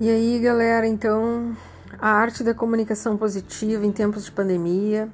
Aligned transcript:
E 0.00 0.08
aí, 0.08 0.38
galera, 0.38 0.86
então, 0.86 1.56
a 1.98 2.08
arte 2.08 2.44
da 2.44 2.54
comunicação 2.54 3.16
positiva 3.16 3.84
em 3.84 3.90
tempos 3.90 4.24
de 4.24 4.30
pandemia, 4.30 5.08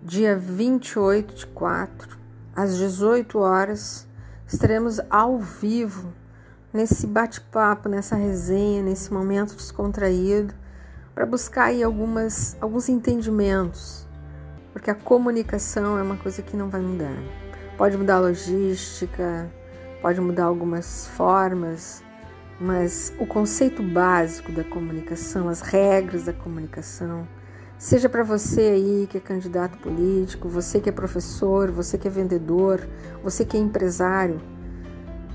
dia 0.00 0.36
28 0.36 1.34
de 1.34 1.46
4, 1.48 2.16
às 2.54 2.76
18 2.76 3.36
horas, 3.40 4.06
estaremos 4.46 5.00
ao 5.10 5.40
vivo 5.40 6.12
nesse 6.72 7.08
bate-papo, 7.08 7.88
nessa 7.88 8.14
resenha, 8.14 8.84
nesse 8.84 9.12
momento 9.12 9.56
descontraído, 9.56 10.54
para 11.12 11.26
buscar 11.26 11.64
aí 11.64 11.82
algumas, 11.82 12.56
alguns 12.60 12.88
entendimentos, 12.88 14.06
porque 14.72 14.92
a 14.92 14.94
comunicação 14.94 15.98
é 15.98 16.02
uma 16.02 16.16
coisa 16.16 16.40
que 16.40 16.56
não 16.56 16.68
vai 16.68 16.82
mudar. 16.82 17.18
Pode 17.76 17.96
mudar 17.96 18.18
a 18.18 18.20
logística, 18.20 19.50
pode 20.00 20.20
mudar 20.20 20.44
algumas 20.44 21.08
formas, 21.08 22.06
mas 22.60 23.12
o 23.18 23.26
conceito 23.26 23.82
básico 23.82 24.50
da 24.50 24.64
comunicação, 24.64 25.48
as 25.48 25.60
regras 25.60 26.24
da 26.24 26.32
comunicação, 26.32 27.26
seja 27.78 28.08
para 28.08 28.24
você 28.24 28.60
aí 28.60 29.06
que 29.08 29.16
é 29.16 29.20
candidato 29.20 29.78
político, 29.78 30.48
você 30.48 30.80
que 30.80 30.88
é 30.88 30.92
professor, 30.92 31.70
você 31.70 31.96
que 31.96 32.08
é 32.08 32.10
vendedor, 32.10 32.86
você 33.22 33.44
que 33.44 33.56
é 33.56 33.60
empresário, 33.60 34.40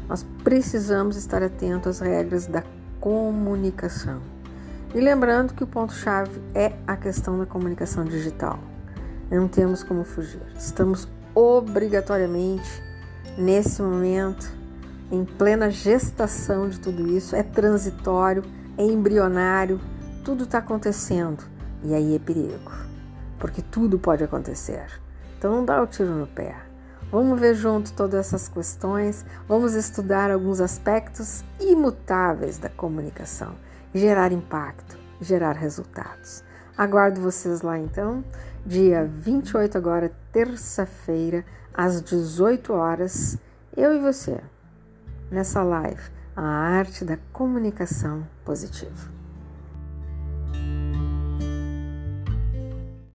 nós 0.08 0.26
precisamos 0.44 1.16
estar 1.16 1.41
atento 1.41 1.88
às 1.88 1.99
regras 1.99 2.46
da 2.46 2.63
comunicação. 2.99 4.21
E 4.94 4.99
lembrando 4.99 5.54
que 5.54 5.63
o 5.63 5.68
ponto-chave 5.68 6.41
é 6.54 6.74
a 6.85 6.96
questão 6.96 7.40
da 7.40 7.46
comunicação 7.46 8.04
digital. 8.04 8.60
Não 9.32 9.48
temos 9.48 9.82
como 9.82 10.04
fugir. 10.04 10.41
Estamos 10.55 11.08
obrigatoriamente 11.34 12.84
nesse 13.38 13.82
momento 13.82 14.62
em 15.12 15.26
plena 15.26 15.70
gestação 15.70 16.70
de 16.70 16.79
tudo 16.79 17.07
isso, 17.07 17.35
é 17.35 17.43
transitório, 17.43 18.43
é 18.77 18.84
embrionário, 18.84 19.79
tudo 20.23 20.45
está 20.45 20.60
acontecendo. 20.60 21.43
E 21.84 21.93
aí 21.93 22.15
é 22.15 22.20
perigo, 22.20 22.71
porque 23.37 23.62
tudo 23.62 23.99
pode 23.99 24.23
acontecer. 24.23 24.87
Então 25.37 25.51
não 25.57 25.65
dá 25.65 25.82
o 25.82 25.87
tiro 25.87 26.12
no 26.12 26.27
pé. 26.27 26.55
Vamos 27.12 27.40
ver 27.40 27.54
junto 27.54 27.93
todas 27.93 28.21
essas 28.27 28.48
questões, 28.48 29.23
vamos 29.48 29.76
estudar 29.76 30.32
alguns 30.32 30.60
aspectos 30.60 31.43
imutáveis 31.60 32.57
da 32.57 32.70
comunicação, 32.70 33.54
gerar 33.93 34.32
impacto, 34.32 34.98
gerar 35.21 35.51
resultados. 35.51 36.43
Aguardo 36.76 37.21
vocês 37.21 37.62
lá 37.62 37.77
então, 37.77 38.23
dia 38.65 39.05
28 39.05 39.77
agora, 39.77 40.12
terça-feira, 40.32 41.45
às 41.71 42.01
18 42.01 42.73
horas, 42.73 43.38
eu 43.77 43.93
e 43.93 43.99
você 43.99 44.41
nessa 45.32 45.63
live 45.63 46.02
a 46.35 46.41
arte 46.41 47.05
da 47.05 47.18
comunicação 47.32 48.27
positiva. 48.43 49.23